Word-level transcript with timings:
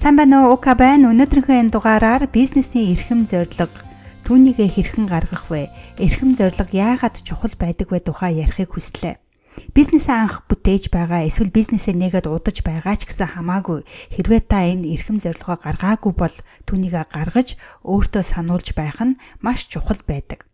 Сайн 0.00 0.16
байна 0.16 0.48
уу? 0.48 0.56
Ука 0.56 0.72
байна. 0.80 1.12
Өнөөдрийнхөө 1.12 1.60
энэ 1.60 1.72
дугаараар 1.76 2.24
бизнесийн 2.32 2.96
эрхэм 2.96 3.28
зорилго 3.28 3.68
түүнийгээ 4.24 4.68
хэрхэн 4.72 5.04
гаргах 5.04 5.52
вэ? 5.52 5.68
Эрхэм 6.00 6.40
зорилго 6.40 6.72
яагаад 6.72 7.20
чухал 7.20 7.52
байдаг 7.60 7.92
вэ 7.92 8.00
тухай 8.08 8.40
ярихыг 8.40 8.72
хүслээ. 8.72 9.20
Бизнесээ 9.76 10.16
анх 10.16 10.48
бүтээж 10.48 10.88
байгаа 10.88 11.28
эсвэл 11.28 11.52
бизнесээ 11.52 11.92
нэгэд 11.92 12.32
удаж 12.32 12.64
байгаа 12.64 12.96
ч 12.96 13.12
гэсэн 13.12 13.36
хамаагүй 13.36 13.84
хэрвээ 14.16 14.40
та 14.48 14.64
энэ 14.72 14.88
эрхэм 14.88 15.20
зорилгоо 15.20 15.60
гаргаагүй 15.60 16.12
бол 16.16 16.36
түүнийгээ 16.64 17.04
гаргаж 17.12 17.60
өөртөө 17.84 18.24
сануулж 18.24 18.72
байх 18.72 19.04
нь 19.04 19.20
маш 19.44 19.68
чухал 19.68 20.00
байдаг 20.08 20.48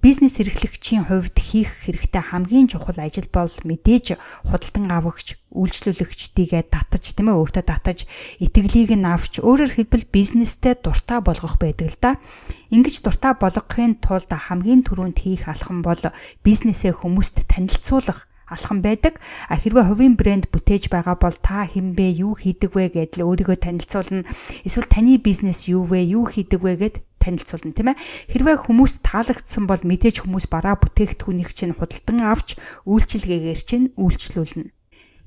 бизнес 0.00 0.40
эрхлэгчийн 0.40 1.04
хувьд 1.12 1.36
хийх 1.36 1.68
хэрэгтэй 1.84 2.24
хамгийн 2.32 2.72
чухал 2.72 2.96
ажил 2.96 3.28
бол 3.28 3.52
мэдээж 3.68 4.16
худалдан 4.48 4.88
авагч, 4.88 5.36
үйлчлүүлэгчдийгээ 5.52 6.72
татаж 6.72 7.04
тийм 7.12 7.28
ээ 7.28 7.36
өөртөө 7.36 7.64
татаж 7.68 8.08
итгэлийг 8.40 8.96
нь 8.96 9.04
авч 9.04 9.44
өөрөөр 9.44 9.76
хэлбэл 9.76 10.08
бизнестэй 10.08 10.72
дуртай 10.80 11.20
болгох 11.20 11.60
байдаг 11.60 11.92
л 11.92 11.98
да. 12.00 12.10
Ингиж 12.72 13.04
дуртай 13.04 13.36
болгохын 13.36 14.00
тулд 14.00 14.32
хамгийн 14.32 14.88
түрүүнд 14.88 15.20
хийх 15.20 15.44
алхам 15.52 15.84
бол 15.84 16.00
бизнесээ 16.40 16.96
хүмүүст 16.96 17.44
танилцуулах 17.44 18.29
алхам 18.50 18.82
байдаг. 18.82 19.22
А 19.48 19.54
хэрвээ 19.56 19.86
хувийн 19.86 20.18
брэнд 20.18 20.50
бүтээж 20.50 20.90
байгаа 20.90 21.16
бол 21.16 21.36
та 21.38 21.64
хинбэ 21.70 22.20
юу 22.20 22.34
хийдэг 22.34 22.74
вэ 22.74 22.90
гэдэл 22.92 23.24
өөрийгөө 23.24 23.56
танилцуулна. 23.62 24.26
Эсвэл 24.66 24.90
таны 24.90 25.16
бизнес 25.22 25.70
юу 25.70 25.86
вэ, 25.86 26.02
юу 26.10 26.26
хийдэг 26.26 26.60
вэ 26.60 26.74
гэд 26.82 26.96
танилцуулна 27.22 27.72
тийм 27.72 27.94
ээ. 27.94 28.00
Хэрвээ 28.34 28.56
хүмүүс 28.66 29.06
таалагдсан 29.06 29.64
бол 29.70 29.82
мэдээж 29.86 30.26
хүмүүс 30.26 30.50
бараа 30.50 30.74
бүтээгдэхүүнийг 30.80 31.50
чинь 31.54 31.76
худалдан 31.76 32.18
авч 32.26 32.58
үйлчилгээгээр 32.88 33.60
чинь 33.62 33.86
үйлчлүүлнэ. 33.94 34.74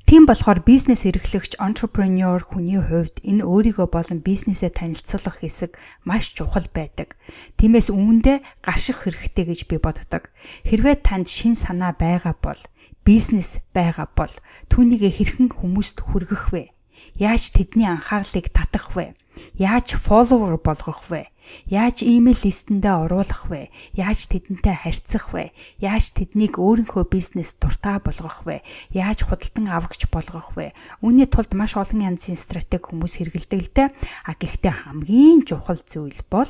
Тийм 0.03 0.27
болохоор 0.27 0.59
бизнес 0.67 1.07
эрхлэгч 1.07 1.55
entrepreneur 1.63 2.43
хүний 2.43 2.75
хувьд 2.75 3.23
энэ 3.23 3.47
өөрийгөө 3.47 3.87
болон 3.87 4.19
бизнесээ 4.19 4.75
танилцуулах 4.75 5.39
хэсэг 5.39 5.79
маш 6.03 6.35
чухал 6.35 6.67
байдаг. 6.75 7.15
Тиймээс 7.55 7.87
үүндээ 7.87 8.43
гаших 8.67 9.07
хэрэгтэй 9.07 9.45
гэж 9.47 9.59
би 9.71 9.79
боддог. 9.79 10.27
Хэрвээ 10.67 11.07
танд 11.07 11.31
шин 11.31 11.55
санаа 11.55 11.95
байгаа 11.95 12.35
бол 12.35 12.59
бизнес 13.03 13.59
байгаа 13.75 14.07
бол 14.15 14.33
түүнийгээ 14.71 15.11
хэрхэн 15.13 15.49
хүмүүст 15.59 15.97
хүргэх 16.07 16.55
вэ? 16.55 16.73
Яаж 17.19 17.51
тэдний 17.51 17.85
анхаарлыг 17.85 18.49
татах 18.55 18.95
вэ? 18.95 19.13
Яаж 19.59 19.99
follower 19.99 20.57
болгох 20.57 21.03
вэ? 21.11 21.29
Яаж 21.67 22.01
email 22.01 22.39
листэндээ 22.39 22.95
оруулах 23.05 23.51
вэ? 23.51 23.69
Яаж 23.93 24.31
тэдэнтэй 24.31 24.75
харьцах 24.79 25.35
вэ? 25.35 25.51
Яаж 25.83 26.15
тэднийг 26.15 26.55
өөрийнхөө 26.57 27.03
бизнес 27.11 27.59
дуртай 27.59 27.99
болгох 27.99 28.47
вэ? 28.47 28.63
Яаж 28.95 29.27
худалдан 29.27 29.67
авагч 29.67 30.07
болгох 30.07 30.55
вэ? 30.55 30.71
Үүний 31.03 31.27
тулд 31.27 31.51
маш 31.59 31.75
олон 31.75 32.01
янзын 32.07 32.39
стратеги 32.39 32.87
хүмүүс 32.87 33.19
хэрэгэлдэг 33.19 33.59
л 33.59 33.71
дээ. 33.75 33.89
А 34.25 34.31
гэхдээ 34.39 34.73
хамгийн 34.87 35.43
чухал 35.43 35.81
зүйл 35.83 36.21
бол 36.31 36.49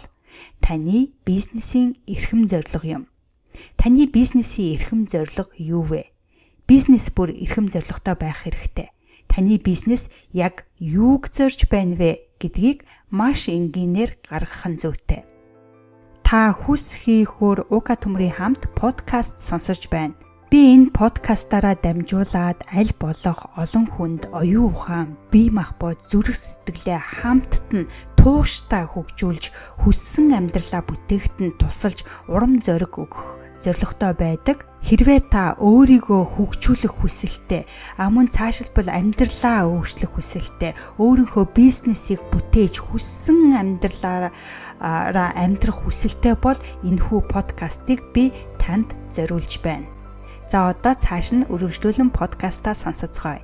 таны 0.61 1.11
бизнесийн 1.25 1.97
эрхэм 2.05 2.45
зорилго 2.45 2.85
юм. 2.85 3.03
Таны 3.75 4.05
бизнесийн 4.05 4.77
эрхэм 4.77 5.09
зорилго 5.09 5.49
юу 5.57 5.83
вэ? 5.89 6.12
Бизнес 6.73 7.13
бүр 7.13 7.29
эрхэм 7.38 7.69
зорилготой 7.69 8.17
байх 8.17 8.49
хэрэгтэй. 8.49 8.89
Таны 9.29 9.61
бизнес 9.61 10.09
яг 10.33 10.66
юуг 10.81 11.30
зорж 11.30 11.69
байна 11.69 11.93
вэ 12.02 12.33
гэдгийг 12.41 12.89
маш 13.13 13.45
энгийнээр 13.45 14.17
гаргах 14.25 14.65
нь 14.65 14.81
зүйтэй. 14.81 15.21
Та 16.25 16.49
хүс 16.49 16.97
хийхөөр 17.05 17.69
Ука 17.69 17.93
төмрийн 17.93 18.33
хамт 18.33 18.73
подкаст 18.73 19.38
сонсож 19.38 19.85
байна. 19.93 20.17
Би 20.49 20.73
энэ 20.73 20.89
подкастаараа 20.97 21.77
дамжуулаад 21.77 22.65
аль 22.73 22.93
болох 22.97 23.53
олон 23.53 23.85
хүнд 23.93 24.33
оюун 24.33 24.73
ухаан, 24.73 25.09
бие 25.30 25.53
махбод, 25.53 26.02
зүрх 26.09 26.33
сэтгэлээ 26.33 27.21
хамтд 27.21 27.69
нь 27.69 27.89
тууштай 28.17 28.89
хөгжүүлж 28.89 29.53
хүссэн 29.85 30.33
амьдралаа 30.33 30.81
бүтээгтэн 30.89 31.53
тусалж 31.61 32.02
урам 32.25 32.58
зориг 32.65 32.97
өгөх 32.97 33.42
зоригтой 33.64 34.14
байдаг. 34.14 34.67
Хэрвээ 34.83 35.32
та 35.32 35.55
өөрийгөө 35.64 36.36
хөгжүүлэх 36.36 36.99
хүсэлтэй, 36.99 37.64
а 37.95 38.11
мөн 38.11 38.27
цаашилбал 38.27 38.92
амьдралаа 38.92 39.64
өөрчлөх 39.71 40.20
хүсэлтэй, 40.20 40.76
өөрийнхөө 40.99 41.55
бизнесийг 41.55 42.20
бүтээж 42.27 42.83
хүссэн 42.83 43.55
амьдралаараа 43.55 45.30
амьдрах 45.39 45.87
хүсэлтэй 45.87 46.36
бол 46.36 46.60
энэхүү 46.83 47.20
подкастыг 47.32 48.04
би 48.11 48.36
танд 48.60 48.92
зориулж 49.15 49.64
байна. 49.64 49.87
За 50.52 50.67
одоо 50.76 50.99
цааш 50.99 51.32
нь 51.32 51.48
өргөжлүүлэн 51.48 52.11
подкастаа 52.11 52.76
сонсоцгоё. 52.76 53.39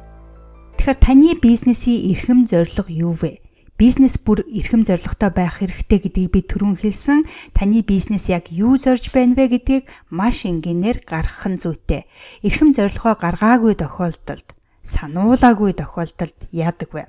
Тэгэхээр 0.76 1.00
таны 1.00 1.40
бизнесийн 1.40 2.04
эрхэм 2.12 2.52
зорилго 2.52 2.92
юу 2.92 3.16
вэ? 3.16 3.40
Бизнес 3.80 4.20
бүр 4.20 4.44
эрхэм 4.44 4.84
зорилготой 4.84 5.32
байх 5.32 5.64
хэрэгтэй 5.64 6.00
гэдгийг 6.04 6.30
би 6.36 6.42
түрүүн 6.44 6.76
хэлсэн. 6.84 7.24
Таны 7.56 7.80
бизнес 7.82 8.28
яг 8.28 8.52
юу 8.52 8.76
зорж 8.76 9.08
байна 9.16 9.40
вэ 9.40 9.56
гэдгийг 9.56 9.84
маш 10.12 10.44
энгийнээр 10.44 11.08
гаргах 11.08 11.48
нь 11.48 11.58
зүйтэй. 11.64 12.04
Эрхэм 12.44 12.76
зорилгоо 12.76 13.16
гаргаагүй 13.16 13.80
тохиолдолд, 13.80 14.48
сануулаагүй 14.84 15.72
тохиолдолд 15.80 16.38
яадаг 16.52 16.92
вэ? 16.92 17.08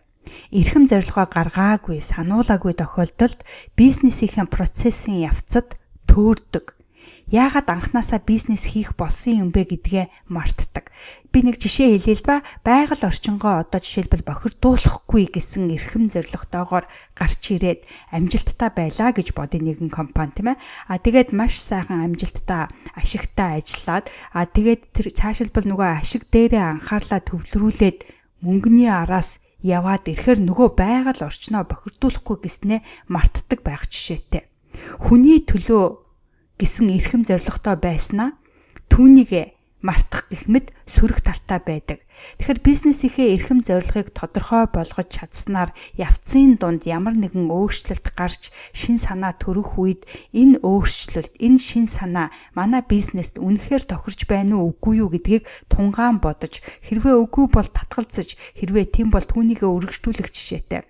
Эрхэм 0.55 0.87
зорилгоо 0.87 1.27
гаргаагүй, 1.27 1.99
сануулаагүй 1.99 2.79
тохиолдолд 2.79 3.43
бизнесийн 3.75 4.47
процессын 4.47 5.19
явцад 5.27 5.75
төөрдөг 6.07 6.80
яагаад 7.31 7.69
анханасаа 7.71 8.21
бизнес 8.23 8.67
хийх 8.67 8.99
болсон 8.99 9.47
юм 9.47 9.51
бэ 9.55 9.71
гэдгээ 9.71 10.07
мартдаг. 10.27 10.91
Би 11.31 11.47
нэг 11.47 11.63
жишээ 11.63 11.95
хэлье 11.95 12.19
л 12.19 12.27
ба 12.27 12.37
байгаль 12.67 13.07
орчингоо 13.07 13.63
одоо 13.63 13.79
жишээлбэл 13.79 14.27
бохирдуулахгүй 14.27 15.31
гэсэн 15.31 15.71
эрхэм 15.71 16.11
зорилготойгоор 16.11 16.91
гарч 17.15 17.43
ирээд 17.55 17.87
амжилттай 18.11 18.71
байлаа 18.75 19.11
гэж 19.15 19.31
бодё 19.31 19.63
нэгэн 19.63 19.95
компани 19.95 20.35
тийм 20.35 20.49
ээ. 20.55 20.63
А 20.91 20.99
тэгээд 20.99 21.31
маш 21.31 21.63
сайхан 21.63 22.03
амжилттай 22.03 22.67
ашигтай 22.99 23.63
ажиллаад 23.63 24.11
а 24.35 24.43
тэгээд 24.51 24.83
тэр 24.91 25.07
цаашилбал 25.15 25.67
нөгөө 25.71 25.89
ашиг 26.03 26.27
дээрээ 26.35 26.83
анхаарлаа 26.83 27.23
төвлөрүүлээд 27.23 27.99
мөнгөний 28.43 28.91
араас 28.91 29.39
яваад 29.63 30.09
ирэхээр 30.09 30.41
нөгөө 30.41 30.69
байгаль 30.75 31.23
орчноо 31.23 31.63
бохирдуулахгүй 31.69 32.37
гэснээ 32.43 32.81
мартдаг 33.13 33.61
байх 33.61 33.85
жишээтэй. 33.87 34.49
Хүний 35.05 35.45
төлөө 35.45 36.10
гэсэн 36.61 36.93
эрхэм 36.93 37.23
зоригтой 37.25 37.77
байснаа 37.81 38.37
түүнийг 38.93 39.57
мартах 39.81 40.29
гихмэд 40.29 40.77
сөрөг 40.85 41.25
талтай 41.25 41.61
байдаг. 41.65 41.99
Тэгэхээр 42.37 42.61
бизнесийнхээ 42.61 43.33
эрхэм 43.33 43.65
зорилгыг 43.65 44.13
тодорхой 44.13 44.69
болгож 44.69 45.09
чадсанаар 45.09 45.73
явцын 45.97 46.61
дунд 46.61 46.85
ямар 46.85 47.17
нэгэн 47.17 47.49
өөрчлөлт 47.49 48.13
гарч 48.13 48.53
шин 48.77 49.01
санаа 49.01 49.33
төрөх 49.41 49.81
үед 49.81 50.05
энэ 50.37 50.61
өөрчлөлт, 50.61 51.33
энэ 51.41 51.61
шин 51.65 51.89
санаа 51.89 52.29
манай 52.53 52.85
бизнест 52.85 53.41
үнэхээр 53.41 53.89
тохирч 53.89 54.29
байна 54.29 54.61
уу 54.61 54.77
үгүй 54.77 55.01
юу 55.01 55.09
гэдгийг 55.17 55.49
тунгаан 55.73 56.21
бодож 56.21 56.61
хэрвээ 56.85 57.17
үгүй 57.25 57.49
бол 57.49 57.69
татгалзаж 57.73 58.37
хэрвээ 58.61 58.85
тийм 58.93 59.09
бол 59.09 59.25
түүнийгээ 59.25 59.65
өргөжтүүлэх 59.65 60.29
жишээтэй 60.29 60.85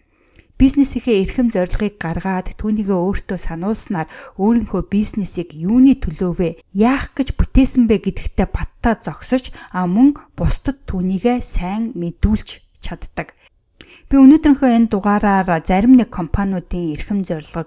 бизнесийнхээ 0.60 1.16
эрхэм 1.24 1.48
зорилгыг 1.48 1.96
гаргаад 1.96 2.52
түүнийгээ 2.60 2.98
өөртөө 3.00 3.38
сануулснаар 3.40 4.12
өөрийнхөө 4.36 4.82
бизнесийг 4.92 5.56
юуны 5.56 5.96
төлөө 5.96 6.32
вэ? 6.36 6.48
Яах 6.76 7.16
гэж 7.16 7.32
бүтээсэн 7.40 7.88
бэ 7.88 8.04
гэдэгтээ 8.04 8.48
баттай 8.52 8.94
зогсож 9.00 9.48
а 9.72 9.88
мөн 9.88 10.20
бусдад 10.36 10.84
түүнийгээ 10.84 11.40
сайн 11.40 11.96
мэдүүлж 11.96 12.60
чаддаг. 12.84 13.32
Би 14.12 14.20
өнөөдрийнхөө 14.20 14.68
энэ 14.68 14.92
дугаараар 14.92 15.48
зарим 15.64 15.96
нэг 15.96 16.12
компаниудын 16.12 16.92
эрхэм 16.92 17.24
зорилго 17.24 17.64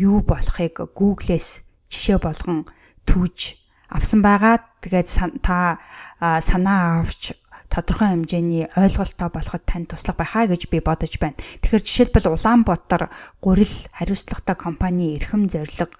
юу 0.00 0.24
болохыг 0.24 0.80
Google-с 0.96 1.60
жишээ 1.92 2.18
болгон 2.24 2.64
түүж 3.04 3.60
авсан 3.90 4.24
байгаа. 4.24 4.64
Тэгээд 4.80 5.08
та 5.44 5.82
санаа 6.20 7.04
авч 7.04 7.36
тодорхой 7.70 8.10
хэмжээний 8.12 8.66
ойлголтоо 8.74 9.30
болоход 9.30 9.62
тань 9.64 9.86
туслах 9.86 10.18
байхаа 10.18 10.50
гэж 10.50 10.66
би 10.66 10.82
бодож 10.82 11.14
байна. 11.22 11.38
Тэгэхээр 11.62 11.86
жишээлбэл 11.86 12.34
Улаанбаатар 12.34 13.14
гурил 13.38 13.74
хариуцлагатай 13.94 14.56
компани 14.58 15.14
эрхэм 15.16 15.46
зорилго 15.46 15.94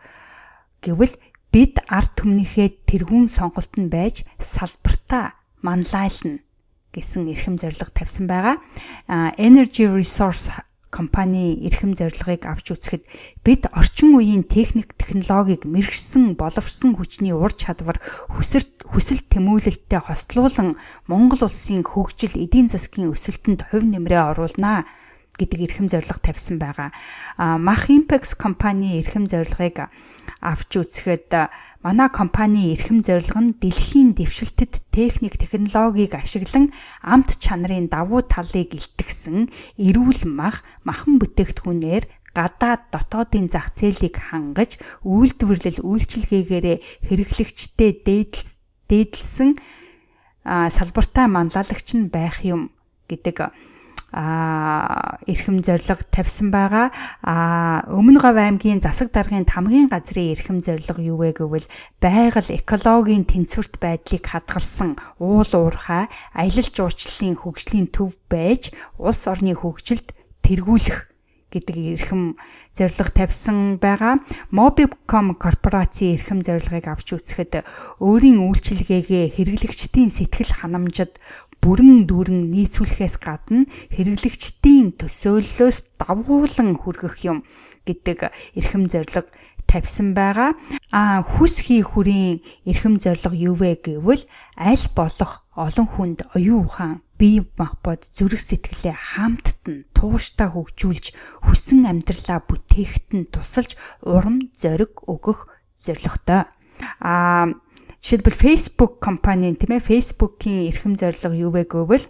гэвэл 0.83 1.15
бид 1.55 1.79
ард 1.87 2.11
түмнийхээ 2.19 2.91
тэргүүн 2.91 3.31
сонголт 3.31 3.71
нь 3.79 3.87
байж 3.87 4.27
салбартаа 4.43 5.39
манлайлна 5.63 6.43
гэсэн 6.91 7.31
эрхэм 7.31 7.55
зорилго 7.59 7.91
тавьсан 7.95 8.27
байгаа. 8.27 8.59
Energy 9.39 9.87
Resource 9.87 10.51
компани 10.91 11.57
эрхэм 11.67 11.95
зорилгыг 11.95 12.45
авч 12.45 12.75
үзэхэд 12.75 13.03
бид 13.47 13.71
орчин 13.71 14.19
үеийн 14.19 14.45
техник 14.45 14.99
технологиг 14.99 15.63
мэрэгсэн 15.65 16.35
боловсон 16.35 16.99
хүчний 16.99 17.33
ур 17.33 17.55
чадвар 17.55 18.03
хүсэл 18.35 18.67
хүсэл 18.91 19.23
тэмүүлэлттэй 19.31 20.03
хослуулан 20.03 20.75
Монгол 21.07 21.47
улсын 21.47 21.87
хөгжил 21.87 22.35
эдийн 22.35 22.67
засгийн 22.69 23.15
өсөлтөнд 23.15 23.71
хувь 23.71 23.87
нэмрээ 23.87 24.35
оруулнаа 24.35 24.91
гэдэг 25.41 25.61
эрхэм 25.65 25.89
зорилго 25.89 26.21
тавьсан 26.21 26.61
байгаа. 26.61 26.93
Mach 27.41 27.89
Impex 27.89 28.37
компани 28.37 29.01
эрхэм 29.01 29.25
зорилгыг 29.25 29.89
авч 30.41 30.71
үзэхэд 30.77 31.33
манай 31.81 32.09
компани 32.13 32.77
эрхэм 32.77 33.01
зорилго 33.01 33.41
нь 33.41 33.57
дэлхийн 33.57 34.13
дэвшилтэд 34.17 34.85
техник 34.93 35.41
технологиг 35.41 36.13
ашиглан 36.17 36.73
амт 37.01 37.41
чанарын 37.41 37.89
давуу 37.89 38.21
талыг 38.25 38.77
илтгэсэн 38.77 39.49
эрүүл 39.81 40.29
мах 40.29 40.61
махан 40.85 41.17
бүтээгдэхүүнээр 41.21 42.05
гадаад 42.37 42.93
дотоодын 42.95 43.51
зах 43.51 43.75
зээлийг 43.75 44.17
хангаж 44.17 44.79
үйлдвэрлэл 45.03 45.83
үйлчилгээгээрээ 45.83 46.79
хэрэглэгчтэй 47.09 47.91
дээдлсэн 48.89 49.59
салбартаа 50.47 51.27
манлайлагч 51.27 51.89
нь 51.99 52.09
байх 52.09 52.41
юм 52.47 52.71
гэдэг 53.11 53.37
а 54.13 55.19
эрхэм 55.27 55.63
зориг 55.63 56.07
тавьсан 56.11 56.51
байгаа. 56.51 56.95
А 57.23 57.85
Өмнө 57.91 58.21
Гав 58.21 58.37
аймгийн 58.39 58.81
засаг 58.81 59.11
даргын 59.13 59.45
тамгийн 59.45 59.91
газрын 59.91 60.35
эрхэм 60.35 60.59
зориг 60.63 60.87
юу 60.99 61.19
вэ 61.21 61.37
гэвэл 61.39 61.67
байгаль 62.01 62.57
экологийн 62.57 63.27
тэнцвэрт 63.27 63.83
байдлыг 63.83 64.25
хадгалсан 64.25 64.97
уул 65.19 65.51
уурхай 65.51 66.07
аялал 66.35 66.69
жуулчлалын 66.71 67.37
хөгжлийн 67.39 67.89
төв 67.91 68.15
байж 68.31 68.71
улс 68.99 69.27
орны 69.27 69.55
хөгжилд 69.59 70.15
тэргүүлэх 70.47 71.10
гэдэг 71.53 71.77
эрхэм 71.99 72.39
зорилго 72.73 73.11
тавьсан 73.11 73.83
байгаа. 73.83 74.23
Mobicom 74.55 75.35
корпорацийн 75.35 76.17
эрхэм 76.17 76.41
зорилгыг 76.47 76.87
авч 76.87 77.19
үзэхэд 77.19 77.67
өөрийн 77.99 78.39
үйлчилгээгээ 78.41 79.35
хэрэглэгчдийн 79.35 80.11
сэтгэл 80.15 80.63
ханамжид 80.63 81.19
бүрэн 81.61 82.09
дүүрэн 82.09 82.49
нийцүүлэхээс 82.55 83.17
гадна 83.21 83.69
хэрэглэгчдийн 83.93 84.97
төсөөллөөс 84.97 85.79
давгуулан 86.01 86.71
хүргэх 86.81 87.17
юм 87.29 87.45
гэдэг 87.85 88.33
эрхэм 88.57 88.89
зорилго 88.89 89.29
тавьсан 89.69 90.17
байгаа. 90.17 90.57
А 90.91 91.23
хүс 91.23 91.61
хий 91.67 91.83
хүрийн 91.85 92.41
эрхэм 92.65 92.97
зорилго 92.97 93.37
юу 93.37 93.55
вэ 93.61 93.77
гэвэл 93.85 94.25
аль 94.57 94.87
болох 94.97 95.45
олон 95.55 95.87
хүнд 95.87 96.19
оюун 96.35 96.65
ухаан 96.65 96.95
бие 97.21 97.45
махбод 97.61 98.09
зүрх 98.17 98.41
сэтгэлээ 98.41 98.97
хамтд 98.97 99.61
нь 99.69 99.85
тууштай 99.93 100.49
хөгжүүлж 100.49 101.13
хүсэн 101.45 101.85
амьдралаа 101.85 102.41
бүтээхт 102.49 103.13
нь 103.13 103.29
тусалж 103.29 103.77
урам 104.01 104.49
зориг 104.57 105.05
өгөх 105.05 105.45
зорилготой. 105.77 106.49
А 107.05 107.53
Жишээлбэл 108.01 108.33
Facebook 108.33 109.05
компанийн 109.05 109.61
тийм 109.61 109.77
ээ 109.77 109.85
Facebook-ийн 109.85 110.73
эрхэм 110.73 110.97
зорилго 110.97 111.37
юу 111.37 111.53
вэ 111.53 111.69
гэвэл 111.69 112.09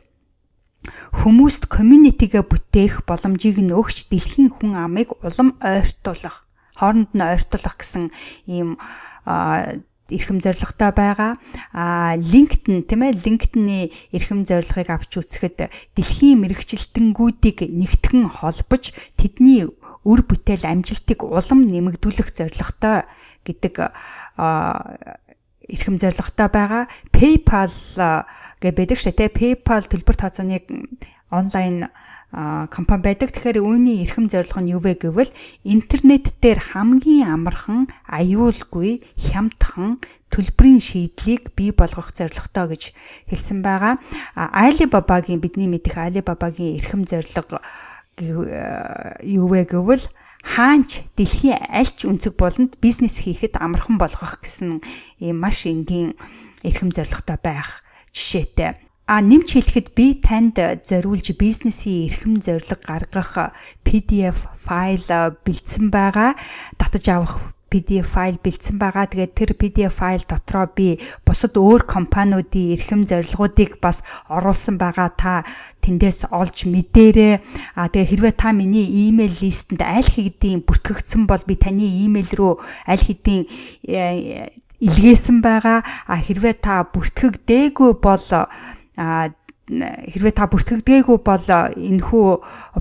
хүмүүст 1.19 1.67
community-гээ 1.67 2.47
бүтээх 2.47 3.03
боломжийг 3.03 3.59
нь 3.59 3.75
өгч 3.75 4.07
дэлхийн 4.07 4.55
хүн 4.55 4.79
амыг 4.79 5.19
улам 5.19 5.59
ойртуулах, 5.59 6.47
хооронд 6.79 7.11
нь 7.11 7.27
ойртуулах 7.27 7.75
гэсэн 7.75 8.15
ийм 8.47 8.79
эрхэм 10.11 10.43
зорилготой 10.43 10.91
байгаа. 10.93 11.33
А 11.73 12.15
LinkedIn 12.19 12.85
тийм 12.85 13.01
ээ 13.07 13.19
LinkedIn-ийн 13.25 13.91
эрхэм 14.13 14.45
зорилгыг 14.45 14.91
авч 14.91 15.23
үзэхэд 15.23 15.71
дэлхийн 15.97 16.43
мэрэгчлэлтэнгүүдийг 16.43 17.67
нэгтгэн 17.67 18.29
холбож 18.43 18.93
тэдний 19.17 19.71
үр 20.05 20.21
бүтээл 20.27 20.67
амжилтыг 20.67 21.23
улам 21.25 21.67
нэмэгдүүлэх 21.71 22.35
зорилготой 22.35 23.09
гэдэг 23.47 23.75
эрхэм 25.71 25.97
зорилготой 26.03 26.49
байгаа. 26.51 26.85
PayPal 27.15 27.71
гэж 28.61 28.73
байдаг 28.75 28.99
шүү 28.99 29.15
дээ. 29.17 29.31
PayPal 29.31 29.85
төлбөр 29.87 30.17
тооцооныг 30.19 30.67
онлайн 31.31 31.87
компани 32.31 33.03
байдаг. 33.03 33.35
Тэгэхээр 33.35 33.59
үүний 33.59 34.07
эрхэм 34.07 34.31
зорилго 34.31 34.61
нь 34.63 34.71
юу 34.71 34.81
вэ 34.81 35.03
гэвэл 35.03 35.31
интернет 35.67 36.31
дээр 36.39 36.73
хамгийн 36.75 37.27
амархан, 37.27 37.91
аюулгүй, 38.07 39.03
хямдхан 39.19 39.99
төлбөрийн 40.31 40.79
шийдлийг 40.79 41.51
бий 41.59 41.75
болгох 41.75 42.15
зорилготой 42.15 42.79
гэж 42.79 42.83
хэлсэн 43.27 43.67
байгаа. 43.67 43.99
Alibaba-гийн 44.39 45.43
бидний 45.43 45.67
мэдих 45.67 45.99
Alibaba-гийн 45.99 46.79
эрхэм 46.79 47.03
зорилго 47.03 47.59
юу 48.21 49.47
вэ 49.51 49.67
гэвэл 49.67 50.07
хаанч 50.47 51.05
дэлхийн 51.19 51.59
аль 51.69 51.91
ч 51.91 52.07
өнцөг 52.07 52.39
болонд 52.39 52.79
бизнес 52.79 53.21
хийхэд 53.21 53.59
амархан 53.59 53.99
болгох 53.99 54.39
гэсэн 54.41 54.81
ийм 55.19 55.37
маш 55.43 55.67
энгийн 55.67 56.15
эрхэм 56.63 56.95
зорилготой 56.95 57.39
байх 57.43 57.83
жишээтэй. 58.15 58.90
А 59.11 59.19
нэмж 59.27 59.59
хэлэхэд 59.59 59.89
би 59.99 60.23
танд 60.23 60.55
зориулж 60.87 61.35
бизнесийн 61.35 62.07
эрхэм 62.07 62.39
зорилго 62.39 62.79
гаргах 62.79 63.51
PDF 63.83 64.47
файл 64.55 65.03
бэлдсэн 65.43 65.91
байгаа. 65.91 66.39
Татаж 66.79 67.11
авах 67.11 67.35
PDF 67.67 68.07
файл 68.15 68.39
бэлдсэн 68.39 68.79
байгаа. 68.79 69.11
Тэгээд 69.11 69.35
тэр 69.35 69.51
PDF 69.59 69.99
файл 69.99 70.23
дотроо 70.23 70.71
би 70.71 71.03
бусад 71.27 71.59
өөр 71.59 71.91
компаниудын 71.91 72.79
эрхэм 72.79 73.03
зорилгоодыг 73.11 73.83
бас 73.83 74.07
оруулсан 74.31 74.79
байгаа. 74.79 75.11
Та 75.19 75.43
тэндээс 75.83 76.31
олж 76.31 76.71
мэдээрэй. 76.71 77.43
А 77.75 77.91
тэгээ 77.91 78.11
хэрвээ 78.15 78.35
та 78.39 78.55
миний 78.55 79.11
email 79.11 79.35
листэнд 79.43 79.83
аль 79.83 80.07
хэдийн 80.07 80.63
бүртгэгдсэн 80.63 81.27
бол 81.27 81.43
би 81.51 81.59
таны 81.59 81.83
email 81.83 82.31
рүү 82.31 82.63
аль 82.87 83.03
хэдийн 83.03 83.51
э, 83.91 84.55
илгээсэн 84.79 85.43
байгаа. 85.43 85.83
А 86.07 86.15
хэрвээ 86.15 86.63
та 86.63 86.87
бүртгэгдээгүй 86.87 87.99
бол 87.99 88.23
а 89.01 89.33
хэрвээ 89.71 90.35
та 90.35 90.51
бүртгэгдгээгүй 90.51 91.19
бол 91.23 91.47
энэхүү 91.79 92.29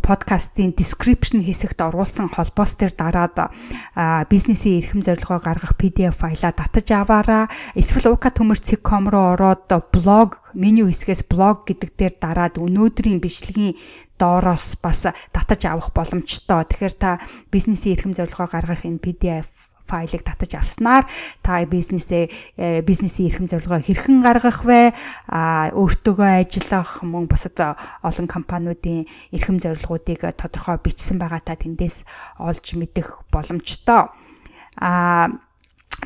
подкастын 0.02 0.74
description 0.74 1.46
хэсэгт 1.46 1.78
оруулсан 1.78 2.34
холбоос 2.34 2.82
дээр 2.82 2.94
дараад 2.98 3.54
бизнесийн 4.26 4.82
эрхэм 4.82 5.06
зорилгоо 5.06 5.38
гаргах 5.38 5.78
PDF 5.78 6.18
файлаа 6.18 6.50
татаж 6.50 6.90
аваараа 6.90 7.46
эсвэл 7.78 8.18
uka.com 8.18 9.06
руу 9.06 9.38
ороод 9.38 9.70
блог 9.94 10.42
меню 10.58 10.90
хэсгээс 10.90 11.30
блог 11.30 11.70
гэдэг 11.70 11.90
дээр 11.94 12.14
дараад 12.18 12.58
өнөөдрийн 12.58 13.22
бичлэгийн 13.22 13.78
доороос 14.18 14.82
бас 14.82 15.06
татаж 15.30 15.62
авах 15.70 15.94
боломжтой. 15.94 16.66
Тэгэхээр 16.66 16.96
та 16.98 17.22
бизнесийн 17.54 17.96
эрхэм 17.96 18.18
зорилгоо 18.18 18.50
гаргах 18.50 18.84
энэ 18.84 19.00
PDF 19.00 19.59
файлыг 19.90 20.22
татаж 20.22 20.62
авснаар 20.62 21.10
та 21.42 21.66
бизнесээ 21.66 22.30
э, 22.58 22.82
бизнесийн 22.86 23.34
эрхэм 23.34 23.50
зорилгоо 23.50 23.82
хэрхэн 23.82 24.22
гаргах 24.22 24.62
вэ? 24.62 24.94
А 25.26 25.74
өөртөөгөө 25.74 26.46
ажиллах 26.46 27.02
мөн 27.02 27.26
бусад 27.26 27.58
олон 28.06 28.28
компаниудын 28.30 29.10
эрхэм 29.34 29.58
зорилгоодыг 29.58 30.22
тодорхой 30.38 30.78
бичсэн 30.78 31.18
байгаа 31.18 31.42
та 31.42 31.58
тэндээс 31.58 32.06
олж 32.38 32.78
мэдэх 32.78 33.26
боломжтой. 33.34 34.14
А 34.78 35.34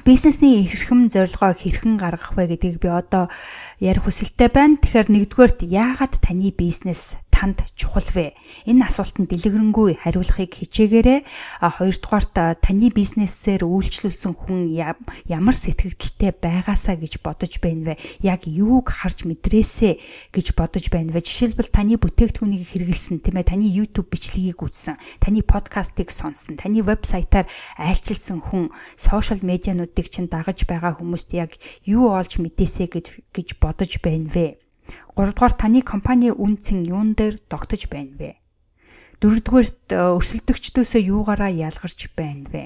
бизнесийн 0.01 0.65
эрхэм 0.65 1.11
зорилгоо 1.13 1.53
хэрхэн 1.53 1.99
гаргах 1.99 2.33
вэ 2.33 2.55
гэдгийг 2.55 2.81
би 2.81 2.89
одоо 2.89 3.29
ярих 3.77 4.07
хүсэлтэй 4.07 4.49
байна. 4.49 4.81
Тэгэхээр 4.81 5.07
нэгдүгээрт 5.13 5.59
яагаад 5.69 6.17
таны 6.17 6.49
бизнес 6.49 7.19
танд 7.43 7.59
чухал 7.75 8.07
вэ? 8.15 8.31
Энэ 8.63 8.87
асуултанд 8.87 9.27
дэлгэрэнгүй 9.27 9.99
хариулахыг 9.99 10.63
хичээгээрэй. 10.63 11.27
Хоёрдугаарт 11.59 12.63
таны 12.63 12.87
бизнесээр 12.87 13.67
үйлчлүүлсэн 13.67 14.31
хүн 14.31 14.71
ямар 14.71 15.55
сэтгэгдэлтэй 15.59 16.31
байгаасаа 16.39 16.95
гэж 16.95 17.19
бодож 17.19 17.59
байна 17.59 17.99
вэ? 17.99 18.23
Яг 18.23 18.47
юуг 18.47 18.95
харж 18.95 19.27
мэдрээсэ 19.27 19.99
гэж 20.31 20.55
бодож 20.55 20.87
байна 20.87 21.11
вэ? 21.11 21.19
Жишээлбэл 21.19 21.67
таны 21.67 21.99
бүтээгдэхүүнийг 21.99 22.63
хэрэгэлсэн 22.63 23.19
тийм 23.19 23.35
ээ 23.35 23.51
таны 23.51 23.67
YouTube 23.67 24.07
бичлэгийг 24.07 24.63
үзсэн, 24.63 24.95
таны 25.19 25.43
подкастыг 25.43 26.15
сонссон, 26.15 26.55
таны 26.55 26.79
вебсайтаар 26.79 27.51
айлчилсан 27.75 28.39
хүн 28.39 28.71
сошиал 28.95 29.43
медиануудыг 29.43 30.07
чинь 30.07 30.31
дагаж 30.31 30.63
байгаа 30.63 30.95
хүмүүст 30.95 31.35
яг 31.35 31.59
юу 31.83 32.15
олж 32.15 32.39
мэдээсэ 32.39 32.87
гэж 32.87 33.35
гэж 33.35 33.47
бодож 33.59 33.99
байна 33.99 34.31
вэ? 34.31 34.62
3 35.15 35.33
дугаар 35.33 35.53
таны 35.53 35.81
компани 35.81 36.29
үнцэн 36.33 36.83
юун 36.87 37.13
дээр 37.17 37.39
тогтож 37.51 37.87
байна 37.87 38.13
вэ? 38.19 38.31
4 39.23 39.39
дугаарт 39.45 39.87
э, 39.93 39.99
өрсөлдөгчдөөсөө 40.19 41.01
юугаараа 41.13 41.51
ялгарч 41.53 42.11
байна 42.17 42.49
вэ? 42.51 42.65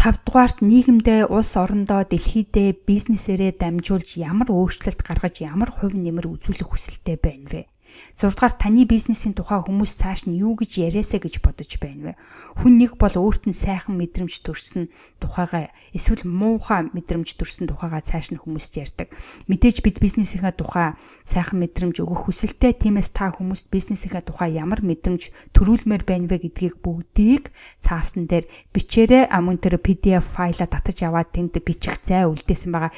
5 0.00 0.24
дугаарт 0.24 0.58
нийгэмдээ 0.64 1.28
улс 1.28 1.52
орондоо 1.60 2.08
дэлхийдээ 2.08 2.86
бизнесээрээ 2.88 3.52
дамжуулж 3.60 4.16
ямар 4.16 4.48
өөрчлөлт 4.48 5.00
гаргаж 5.04 5.44
ямар 5.44 5.70
хувь 5.74 5.92
нэмэр 5.92 6.26
үзүүлэх 6.30 6.70
хүсэлтэй 6.70 7.18
байна 7.20 7.46
вэ? 7.52 7.62
6 8.16 8.36
дугаар 8.36 8.54
таны 8.54 8.84
бизнесийн 8.84 9.32
тухай 9.32 9.64
хүмүүс 9.64 9.92
цааш 9.96 10.28
нь 10.28 10.36
юу 10.40 10.56
гэж 10.58 10.80
яриасаа 10.90 11.20
гэж 11.20 11.40
бодож 11.40 11.70
байна 11.80 12.12
вэ? 12.12 12.14
Хүн 12.60 12.74
нэг 12.76 13.00
бол 13.00 13.14
өөрт 13.16 13.48
нь 13.48 13.56
сайхан 13.56 13.96
мэдрэмж 13.96 14.44
төрсөн 14.44 14.92
тухайгаа 15.22 15.72
эсвэл 15.96 16.28
муухай 16.28 16.88
мэдрэмж 16.92 17.36
төрсөн 17.40 17.72
тухайгаа 17.72 18.04
цааш 18.04 18.36
нь 18.36 18.42
хүмүүст 18.42 18.76
ярьдаг. 18.76 19.08
Мэдээж 19.48 19.80
бид 19.80 20.00
бизнесийнхаа 20.04 20.52
тухай 20.52 20.96
сайхан 21.24 21.60
мэдрэмж 21.64 22.02
өгөх 22.04 22.28
хүсэлтэй. 22.28 22.76
Тиймээс 22.76 23.10
та 23.16 23.32
хүмүүст 23.32 23.72
бизнесийнхаа 23.72 24.20
тухай 24.20 24.56
ямар 24.56 24.84
мэдрэмж 24.84 25.56
төрүүлмээр 25.56 26.04
байна 26.04 26.28
вэ 26.28 26.44
гэдгийг 26.44 26.82
бүгдийг 26.84 27.50
цаасан 27.80 28.28
дээр 28.28 28.44
бичээрэй. 28.74 29.32
Амун 29.32 29.56
тэр 29.56 29.80
PDF 29.80 30.36
файла 30.36 30.68
татаж 30.68 31.00
аваад 31.02 31.32
тэнд 31.32 31.56
бичих 31.64 31.98
зай 32.04 32.28
үлдээсэн 32.28 32.70
байгаа 32.70 32.92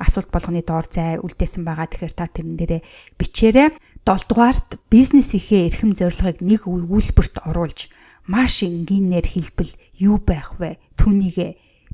асуулт 0.00 0.32
болгоны 0.32 0.64
доор 0.64 0.88
зай 0.88 1.20
үлдээсэн 1.20 1.62
байгаа. 1.64 1.86
Тэгэхээр 1.92 2.14
та 2.16 2.26
тэрэн 2.26 2.56
дээрээ 2.56 2.82
бичээрэй. 3.20 3.68
Долдугаарт 4.04 4.80
бизнесийнхээ 4.88 5.68
эрхэм 5.68 5.92
зорилгыг 5.92 6.40
нэг 6.40 6.64
үйлбэрт 6.64 7.44
оруулж 7.44 7.92
маш 8.24 8.64
энгийнээр 8.64 9.26
хэлбэл 9.28 9.72
юу 10.00 10.16
байх 10.20 10.56
вэ? 10.56 10.80
Түүнийг 10.96 11.36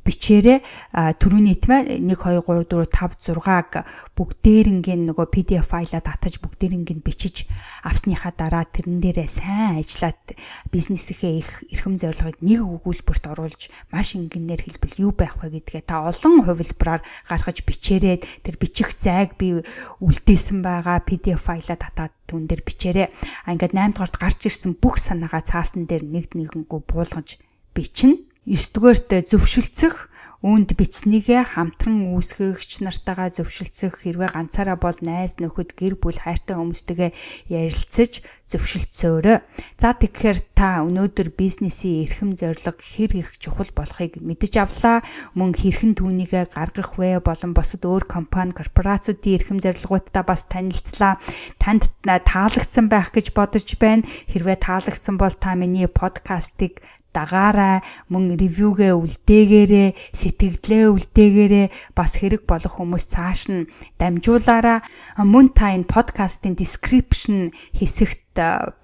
бичээрэй. 0.06 0.62
Төрөний 0.94 1.58
нэтмэ 1.58 1.98
1 1.98 2.06
2 2.06 2.46
3 2.46 2.70
4 2.70 2.86
5 2.86 3.34
6-аг 3.34 3.82
бүгдээрингийн 4.14 5.02
нөгөө 5.10 5.26
PDF 5.34 5.74
файлаа 5.74 6.00
татаж 6.00 6.38
бүгдээрингийн 6.38 7.02
бичиж 7.02 7.50
авсныхаа 7.82 8.30
дараа 8.30 8.64
тэрэн 8.70 9.02
дээрээ 9.02 9.28
сайн 9.28 9.82
ажиллаад 9.82 10.38
бизнесийнхээ 10.70 11.34
их 11.42 11.50
эрхэм 11.74 11.98
зорилгыг 11.98 12.38
нэг 12.40 12.60
өгүүлбэрт 12.62 13.24
оруулж 13.26 13.68
маш 13.90 14.14
ингэнээр 14.14 14.62
хэлбэл 14.62 15.10
юу 15.10 15.12
байх 15.12 15.34
вэ 15.42 15.58
гэдгээ 15.58 15.84
та 15.90 16.06
олон 16.06 16.46
хувилбараар 16.46 17.02
гаргаж 17.26 17.66
бичээрэй. 17.66 18.22
Тэр 18.46 18.56
бичих 18.62 18.94
зайг 18.94 19.34
би 19.34 19.60
үлдээсэн 19.98 20.62
байгаа 20.62 21.02
PDF 21.02 21.42
файлаа 21.44 21.76
татаад 21.76 22.14
түн 22.30 22.46
дээр 22.46 22.62
бичээрэй. 22.62 23.08
А 23.46 23.52
ингээд 23.54 23.74
8 23.74 23.94
дугаарт 23.94 24.16
гарч 24.18 24.40
ирсэн 24.46 24.78
бүх 24.78 25.02
санаагаа 25.02 25.42
цаасан 25.42 25.86
дээр 25.86 26.04
нэг 26.06 26.34
нэгэнгүү 26.34 26.80
буулгаж 26.86 27.38
бичнэ 27.74 28.25
9 28.46 28.78
дугаарт 28.78 29.10
зөвшөлдсөх 29.26 30.06
үүнд 30.46 30.78
бичснийгээ 30.78 31.58
хамтран 31.58 32.14
үүсгэгч 32.14 32.86
нартайгаа 32.86 33.34
зөвшөлдсөх 33.34 34.06
хэрвээ 34.06 34.30
ганцаараа 34.30 34.78
бол 34.78 34.94
найз 35.02 35.42
нөхөд 35.42 35.74
гэр 35.74 35.98
бүл 35.98 36.14
хайртай 36.22 36.54
хүмүүстэйгээ 36.54 37.10
ярилцаж 37.50 38.22
зөвшөлдсөөрөө. 38.46 39.42
За 39.82 39.90
тэгэхээр 39.98 40.38
та 40.54 40.86
өнөөдөр 40.86 41.34
бизнесийн 41.34 42.06
эрхэм 42.06 42.38
зорилго 42.38 42.78
хэр 42.78 43.26
их 43.26 43.34
чухал 43.42 43.66
болохыг 43.74 44.22
мэдэж 44.22 44.62
авлаа. 44.62 45.02
Мөн 45.34 45.50
хэрхэн 45.50 45.98
түүнийгээ 45.98 46.54
гаргах 46.54 46.94
вэ 46.94 47.18
болон 47.18 47.50
бусад 47.50 47.82
өөр 47.82 48.06
компани 48.06 48.54
корпорациудын 48.54 49.34
эрхэм 49.42 49.58
зорилгоудаа 49.58 50.22
бас 50.22 50.46
танилцлаа. 50.46 51.18
Танд 51.58 51.90
таалагдсан 52.06 52.86
байх 52.86 53.10
гэж 53.10 53.34
бодож 53.34 53.66
байна. 53.82 54.06
Хэрвээ 54.30 54.62
таалагдсан 54.62 55.18
бол 55.18 55.34
та 55.34 55.58
миний 55.58 55.90
подкастыг 55.90 56.78
дагаарай 57.16 57.80
мөн 58.12 58.36
ревюгээ 58.36 58.92
үлдээгээрээ 58.92 59.88
сэтгэлдээ 60.12 60.84
үлдээгээрээ 60.92 61.66
бас 61.96 62.20
хэрэг 62.20 62.44
болох 62.44 62.76
хүмүүс 62.76 63.04
цааш 63.08 63.40
нь 63.48 63.68
дамжуулаараа 63.96 64.84
мөн 65.24 65.56
та 65.56 65.72
энэ 65.72 65.88
подкастын 65.88 66.52
description 66.52 67.56
хэсэгт 67.72 68.20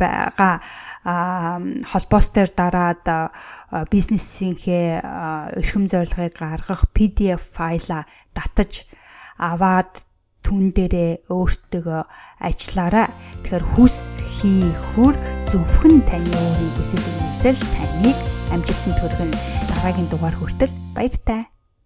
байгаа 0.00 0.64
холбоос 1.84 2.26
дээр 2.32 2.50
дараад 2.56 3.04
бизнесийнхээ 3.92 5.04
эрхэм 5.60 5.84
зорилгыг 5.92 6.32
гаргах 6.40 6.88
PDF 6.96 7.44
файла 7.52 8.08
татаж 8.32 8.88
аваад 9.36 9.92
түн 10.44 10.74
дээрээ 10.76 11.30
өөртөө 11.30 11.98
ажиллаарай. 12.42 13.08
Тэгэхээр 13.46 13.64
хүс 13.74 13.98
хийхүр 14.42 15.14
зөвхөн 15.48 16.02
таны 16.06 16.30
өөрийн 16.30 16.72
хүсэл 16.76 17.06
эрмэлзэл 17.08 17.60
таныг 17.74 18.18
амжилтанд 18.54 18.98
хүргэн 19.00 19.30
дараагийн 19.70 20.08
дугаар 20.10 20.36
хүртэл 20.36 20.74
баяртай. 20.94 21.46